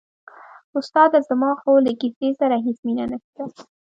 [0.77, 3.43] استاده زما خو له کیسې سره هېڅ مینه نشته.